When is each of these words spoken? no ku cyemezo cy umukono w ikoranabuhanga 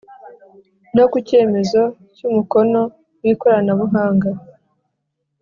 no 0.95 1.05
ku 1.11 1.17
cyemezo 1.27 1.81
cy 2.15 2.21
umukono 2.29 2.81
w 3.23 3.25
ikoranabuhanga 3.33 4.29